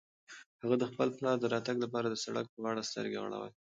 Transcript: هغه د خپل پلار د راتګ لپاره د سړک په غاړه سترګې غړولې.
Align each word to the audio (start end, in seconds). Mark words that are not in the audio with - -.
هغه 0.61 0.75
د 0.79 0.83
خپل 0.91 1.07
پلار 1.17 1.37
د 1.39 1.45
راتګ 1.53 1.77
لپاره 1.85 2.07
د 2.09 2.15
سړک 2.23 2.45
په 2.53 2.57
غاړه 2.63 2.87
سترګې 2.89 3.17
غړولې. 3.23 3.51